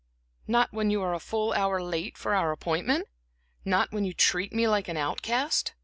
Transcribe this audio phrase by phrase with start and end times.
[0.47, 3.05] "Not when you are a full hour late for our appointment?
[3.63, 5.75] Not when you treat me like an outcast?